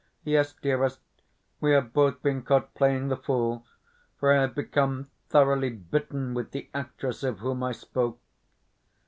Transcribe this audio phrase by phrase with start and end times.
[0.23, 0.99] Yes, dearest,
[1.59, 3.67] we have both been caught playing the fool,
[4.19, 8.19] for I have become thoroughly bitten with the actress of whom I spoke.